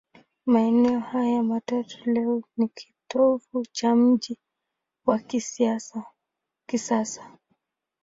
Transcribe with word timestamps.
Maeneo 0.45 0.99
hayo 0.99 1.43
matatu 1.43 2.09
leo 2.11 2.43
ni 2.57 2.67
kitovu 2.67 3.65
cha 3.71 3.95
mji 3.95 4.37
wa 5.05 5.19
kisasa. 6.67 7.37